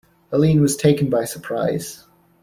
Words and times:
Helene 0.31 0.61
was 0.61 0.75
taken 0.75 1.11
by 1.11 1.25
surprise. 1.25 2.05